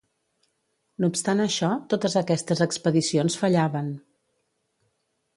[1.03, 3.93] No obstant això, totes aquestes expedicions fallaven.